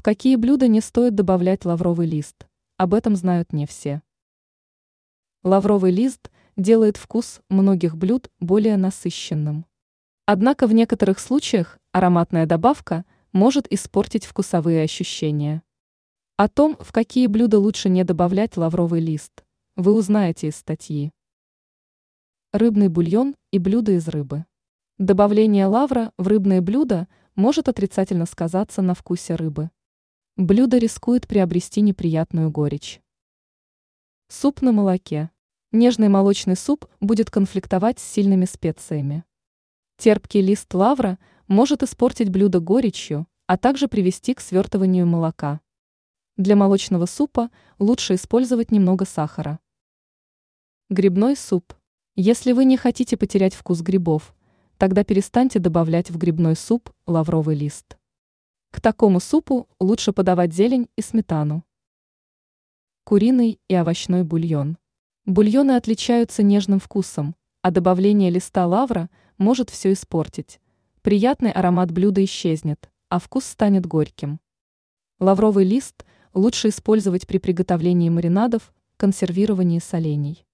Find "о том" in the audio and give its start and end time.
16.38-16.78